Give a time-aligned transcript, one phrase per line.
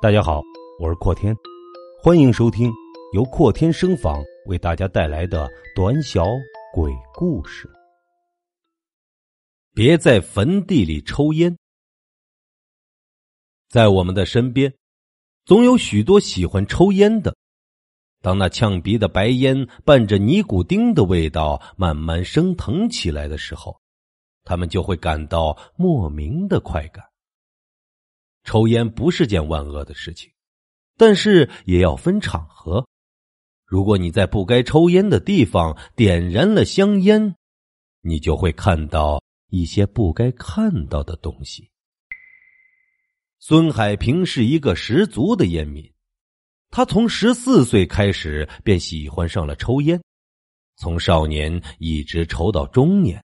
[0.00, 0.40] 大家好，
[0.78, 1.36] 我是阔天，
[2.00, 2.70] 欢迎收听
[3.12, 6.24] 由阔天声访为大家带来的短小
[6.72, 7.68] 鬼故事。
[9.74, 11.58] 别在坟地里抽烟。
[13.68, 14.72] 在我们的身边，
[15.44, 17.34] 总有许多喜欢抽烟的。
[18.22, 23.76] 当那呛鼻的白烟伴着尼古丁的味道慢慢升腾起来的时候，
[24.44, 27.04] 他们就会感到莫名的快感。
[28.48, 30.32] 抽烟不是件万恶的事情，
[30.96, 32.88] 但是也要分场合。
[33.66, 37.34] 如果你在不该抽烟的地方点燃了香烟，
[38.00, 41.68] 你就会看到一些不该看到的东西。
[43.38, 45.92] 孙海平是一个十足的烟民，
[46.70, 50.02] 他从十四岁开始便喜欢上了抽烟，
[50.78, 53.22] 从少年一直抽到中年。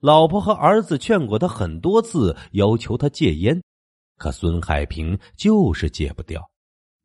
[0.00, 3.62] 老婆和儿子劝过他很多次，要求他戒烟。
[4.20, 6.50] 可孙海平就是戒不掉，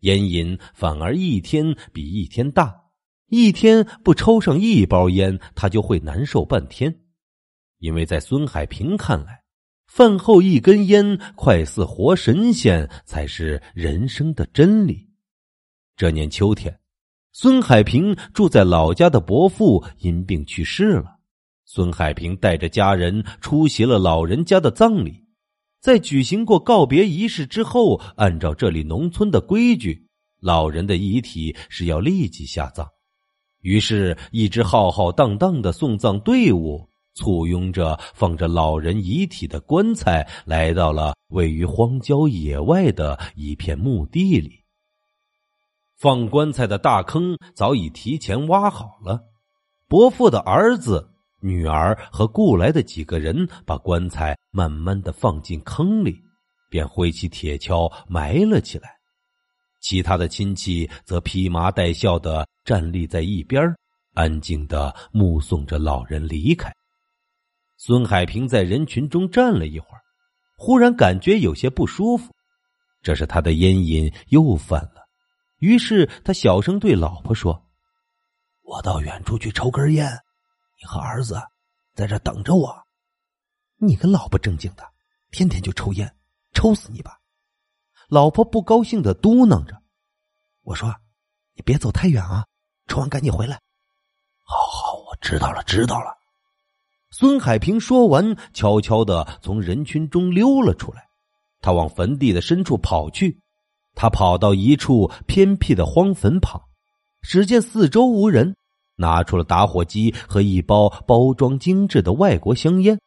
[0.01, 2.75] 烟瘾反而一天比一天大，
[3.29, 6.93] 一天不抽上一包烟，他就会难受半天。
[7.79, 9.43] 因为在孙海平看来，
[9.87, 15.07] 饭后一根烟快似活神仙，才是人生的真理。
[15.95, 16.77] 这年秋天，
[17.31, 21.17] 孙海平住在老家的伯父因病去世了，
[21.63, 25.24] 孙海平带着家人出席了老人家的葬礼。
[25.85, 30.07] 在举行过告别仪式之后，按照这里农村的规矩，
[30.41, 32.87] 老人的遗体是要立即下葬。
[33.61, 44.63] 于是，一支浩浩荡荡的送葬队伍簇拥着放着老人遗体的棺材，来到了位于荒郊野外的一片墓地里。
[45.99, 49.19] 放棺材的大坑早已提前挖好了，
[49.87, 51.11] 伯父的儿子。
[51.41, 56.19] 女儿和雇来的几个人把棺材慢慢的放进坑里，
[56.69, 58.95] 便挥起铁锹埋了起来。
[59.81, 63.61] 其他的亲戚则披麻戴孝的站立在一边，
[64.15, 66.73] 安静的目送着老人离开。
[67.77, 70.01] 孙海平在人群中站了一会儿，
[70.57, 72.33] 忽然感觉有些不舒服，
[73.03, 75.05] 这是他的烟瘾又犯了。
[75.59, 77.67] 于是他小声对老婆说
[78.65, 80.09] ：“我到远处去抽根烟。”
[80.85, 81.41] 和儿子
[81.93, 82.85] 在这等着我。
[83.77, 84.83] 你个老不正经的，
[85.31, 86.15] 天天就抽烟，
[86.53, 87.19] 抽死你吧！
[88.07, 89.81] 老婆不高兴的嘟囔着。
[90.61, 90.95] 我说
[91.55, 92.45] ：“你别走太远啊，
[92.87, 93.59] 抽完赶紧回来。”
[94.45, 96.15] 好好，我知道了，知道了。
[97.09, 101.07] 孙海平说完，悄悄的从人群中溜了出来。
[101.61, 103.41] 他往坟地的深处跑去。
[103.95, 106.61] 他跑到一处偏僻的荒坟旁，
[107.21, 108.55] 只见四周无人。
[108.95, 112.99] 拿出了打火机和一包包装精致的外国香烟，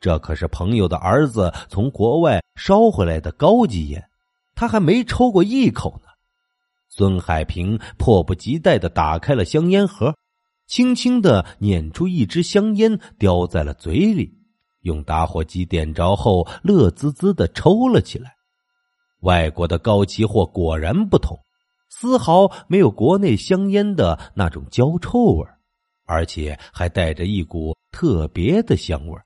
[0.00, 4.08] 这可是朋友的儿子从国外捎回来的高级烟，
[4.54, 6.08] 他还没抽过一口呢。
[6.88, 10.14] 孙海平迫不及待的打开了香烟盒，
[10.66, 14.32] 轻轻的捻出一支香烟，叼在了嘴里，
[14.80, 18.34] 用打火机点着后，乐滋滋的抽了起来。
[19.20, 21.38] 外国的高级货果然不同。
[21.88, 25.46] 丝毫没有国内香烟的那种焦臭味
[26.06, 29.18] 而且还带着一股特别的香味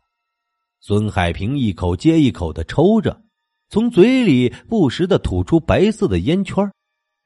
[0.81, 3.23] 孙海平一口接一口的抽着，
[3.69, 6.69] 从嘴里不时的吐出白色的烟圈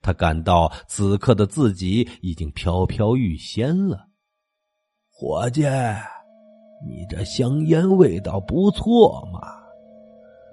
[0.03, 4.07] 他感到此刻的自己已经飘飘欲仙了。
[5.11, 5.63] 伙计，
[6.87, 9.41] 你这香烟味道不错嘛，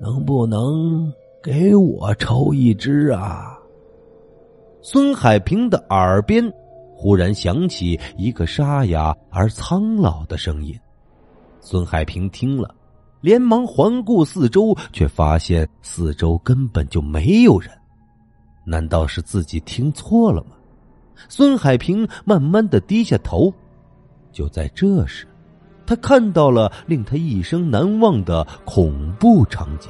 [0.02, 1.14] 能不能
[1.44, 3.60] 给我抽一支啊？
[4.86, 6.44] 孙海平的耳边
[6.94, 10.78] 忽然响起一个沙哑而苍老的声音。
[11.62, 12.76] 孙海平听了，
[13.22, 17.72] 连忙环顾四周，却发现四周根本就没有人。
[18.66, 20.58] 难道是自己听错了吗？
[21.30, 23.54] 孙海平慢慢的低下头。
[24.34, 25.26] 就在这时，
[25.86, 29.90] 他看到了令他一生难忘的恐怖场景：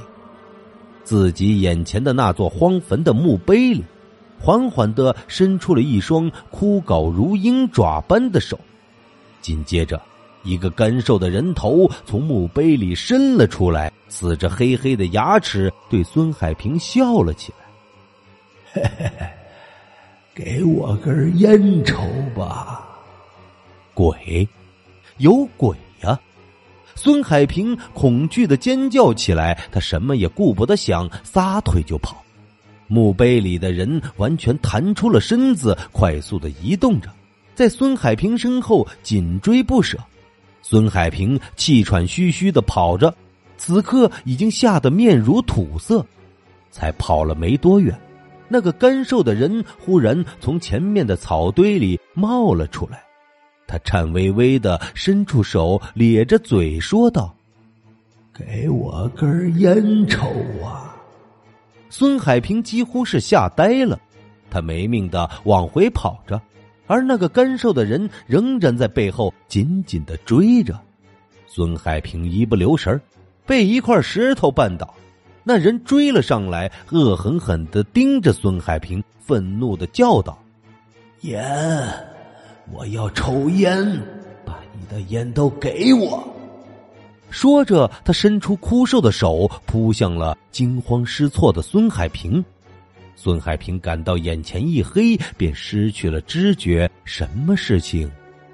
[1.03, 3.83] 自己眼前的那座荒坟的墓碑里。
[4.43, 8.59] 缓缓的伸出了一双枯槁如鹰爪般的手，
[9.41, 10.01] 紧接着，
[10.43, 17.65] 一个干瘦的人头从墓碑里伸了出来，呲着黑黑的牙齿，对孙海平笑了起来
[18.73, 19.27] ：“嘿嘿嘿，
[20.35, 22.03] 给我根烟抽
[22.35, 22.85] 吧。”
[23.95, 24.45] 鬼，
[25.19, 26.19] 有鬼呀！
[26.95, 32.22] 孙海平恐惧的尖叫起来，他什么也顾不得想，撒腿就跑。
[32.87, 37.09] 墓碑里的人完全弹出了身子，快速的移动着，
[37.55, 39.97] 在孙海平身后紧追不舍。
[40.61, 43.13] 孙海平气喘吁吁的跑着，
[43.57, 46.05] 此刻已经吓得面如土色。
[46.71, 47.95] 才跑了没多远，
[48.47, 53.03] 那个干瘦的人忽然从前面的草堆里冒了出来，
[53.67, 57.35] 他颤巍巍的伸出手，咧着嘴说道
[58.33, 60.19] ：“给我根烟抽
[60.65, 60.89] 啊！”
[61.95, 63.99] 孙海平几乎是吓呆了，
[64.49, 66.41] 他没命的往回跑着，
[66.87, 70.75] 而那个干瘦的人仍然在背后紧紧的追着。
[71.45, 72.99] 孙海平一不留神
[73.45, 74.91] 被一块石头绊倒。
[75.43, 80.35] 那人追了上来，恶狠狠的盯着孙海平，愤怒的叫道
[81.21, 81.39] ：“烟，
[82.71, 83.85] 我要抽烟，
[84.43, 86.27] 把你的烟都给我！”
[87.33, 92.45] 说着，他伸出枯瘦的手扑向了惊慌失措的孙海平。
[93.15, 98.09] 孙海平感到眼前一黑，便失去了知觉，什么事情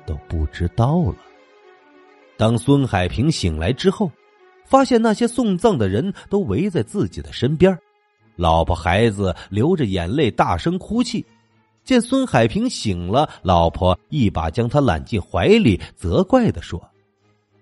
[0.06, 1.16] 都不知道了。
[2.38, 4.10] 当孙海平醒来之后。
[4.66, 7.76] 发现那些送葬的人都围在自己的身边，
[8.36, 11.26] 老婆孩子流着眼泪大声哭泣。
[11.84, 16.80] 见孙海平醒了，老婆一把将他揽进怀里，责怪的说：“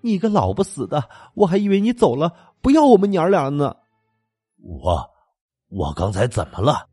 [0.02, 3.76] 你个老不死的，我还以为你走了，不要我们娘俩呢。”
[4.62, 5.08] 我，
[5.68, 6.86] 我刚才怎么了？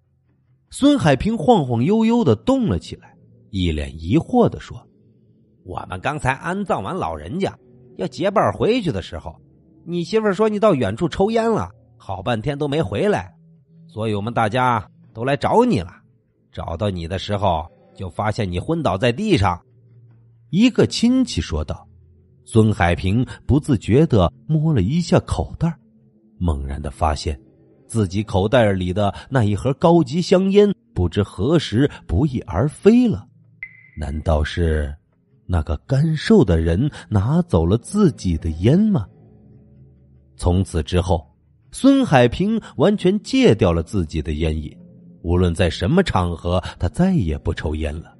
[0.69, 3.15] 孙海平晃晃悠悠的动了起来，
[3.49, 4.85] 一脸疑惑的说
[5.63, 7.57] ：“我们刚才安葬完老人家，
[7.97, 9.35] 要结伴回去的时候。”
[9.87, 13.35] 你媳妇说你到远处抽烟了，好半天都没回来，
[13.87, 15.91] 所以我们大家都来找你了。
[16.51, 19.61] 找到你的时候，就发现你昏倒在地上。
[20.49, 21.84] 一个亲戚说道。
[22.47, 25.75] 孙海平不自觉的摸了一下口袋，
[26.37, 27.37] 猛然的发现，
[27.87, 33.27] 自己口袋里的那一盒高级香烟不知何时不翼而飞了。
[33.97, 34.95] 难道是
[35.47, 39.07] 那个干瘦的人拿走了自己的烟吗？
[40.37, 41.25] 从此之后，
[41.71, 44.71] 孙海平完全戒掉了自己的烟瘾，
[45.23, 48.14] 无论在什么场合，他再也不抽烟了，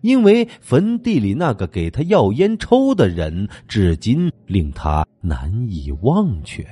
[0.00, 6.66] 因为坟地里那个给他要烟抽的人，至今令他难以忘却。